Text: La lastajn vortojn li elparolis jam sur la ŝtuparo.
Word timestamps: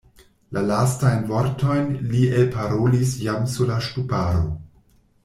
La 0.55 0.61
lastajn 0.69 1.27
vortojn 1.31 1.91
li 2.13 2.23
elparolis 2.39 3.13
jam 3.29 3.47
sur 3.57 3.71
la 3.73 3.77
ŝtuparo. 3.89 4.43